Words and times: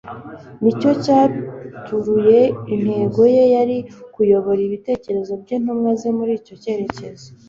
Ni 0.61 0.71
cyo 0.79 0.91
cyaturuye 1.03 2.39
intego 2.73 3.21
ye 3.35 3.43
yari 3.55 3.77
ukuyobora 4.05 4.59
ibitekerezo 4.67 5.31
by'intumwa 5.41 5.89
ze 5.99 6.09
muri 6.17 6.31
icyo 6.39 6.55
cyerekezo. 6.63 7.27